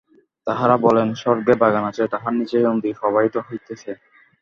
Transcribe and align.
তাঁহারা 0.47 0.75
বলেন, 0.85 1.07
স্বর্গে 1.13 1.53
বাগান 1.61 1.83
আছে, 1.89 2.03
তাহার 2.13 2.33
নিচে 2.39 2.57
নদী 2.67 2.89
প্রবাহিত 2.99 3.35
হইতেছে। 3.47 3.91